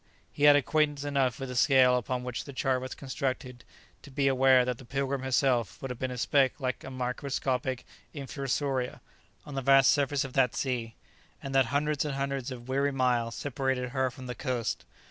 He 0.33 0.45
had 0.45 0.55
acquaintance 0.55 1.03
enough 1.03 1.39
with 1.39 1.49
the 1.49 1.55
scale 1.55 1.95
upon 1.95 2.23
which 2.23 2.45
the 2.45 2.53
chart 2.53 2.81
was 2.81 2.95
constructed 2.95 3.63
to 4.01 4.09
be 4.09 4.27
aware 4.27 4.65
that 4.65 4.79
the 4.79 4.83
"Pilgrim" 4.83 5.21
herself 5.21 5.79
would 5.79 5.91
have 5.91 5.99
been 5.99 6.09
a 6.09 6.17
speck 6.17 6.59
like 6.59 6.83
a 6.83 6.89
microscopic 6.89 7.85
infusoria 8.11 8.99
on 9.45 9.53
the 9.53 9.61
vast 9.61 9.91
surface 9.91 10.23
of 10.23 10.33
that 10.33 10.55
sea, 10.55 10.95
and 11.43 11.53
that 11.53 11.67
hundreds 11.67 12.03
and 12.03 12.15
hundreds 12.15 12.49
of 12.49 12.67
weary 12.67 12.91
miles 12.91 13.35
separated 13.35 13.89
her 13.89 14.09
from 14.09 14.25
the 14.25 14.33
coast. 14.33 14.85